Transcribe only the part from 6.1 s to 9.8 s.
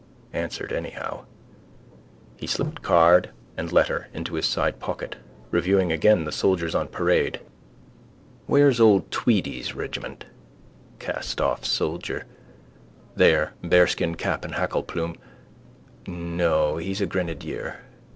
the soldiers on parade. Where's old Tweedy's